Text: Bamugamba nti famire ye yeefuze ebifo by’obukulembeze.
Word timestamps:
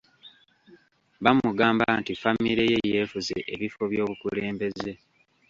Bamugamba 1.23 1.85
nti 1.99 2.11
famire 2.21 2.63
ye 2.73 2.79
yeefuze 2.91 3.35
ebifo 3.53 3.81
by’obukulembeze. 3.91 4.91